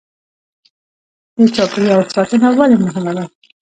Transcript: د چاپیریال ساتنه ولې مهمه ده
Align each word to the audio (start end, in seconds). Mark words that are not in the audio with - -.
د 1.37 1.39
چاپیریال 1.55 2.03
ساتنه 2.15 2.47
ولې 2.57 2.77
مهمه 2.85 3.11
ده 3.17 3.25